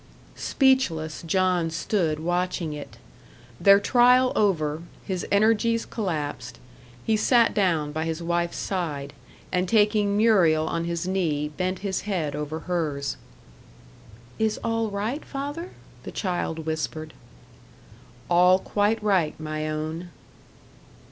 Speechless, 0.41 1.21
John 1.27 1.69
stood 1.69 2.19
watching 2.19 2.73
it. 2.73 2.97
Their 3.59 3.79
trial 3.79 4.31
over, 4.35 4.81
his 5.05 5.27
energies 5.31 5.85
collapsed; 5.85 6.57
he 7.05 7.15
sat 7.15 7.53
down 7.53 7.91
by 7.91 8.05
his 8.05 8.23
wife's 8.23 8.57
side, 8.57 9.13
and 9.51 9.69
taking 9.69 10.17
Muriel 10.17 10.67
on 10.67 10.85
his 10.85 11.07
knee, 11.07 11.49
bent 11.49 11.79
his 11.85 12.01
head 12.09 12.35
over 12.35 12.61
hers. 12.61 13.15
"Is 14.39 14.59
all 14.63 14.89
right, 14.89 15.23
father?" 15.23 15.69
the 16.01 16.11
child 16.11 16.65
whispered. 16.65 17.13
"All 18.27 18.57
quite 18.57 19.03
right, 19.03 19.39
my 19.39 19.69
own." 19.69 20.09